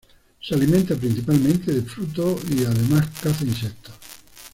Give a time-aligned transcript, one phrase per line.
[0.41, 3.93] Se alimenta principalmente de frutos y además caza insectos.